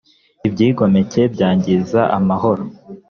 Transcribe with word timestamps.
ibyigomeke 0.47 1.21
byangiza 1.33 2.01
amahoro. 2.17 2.63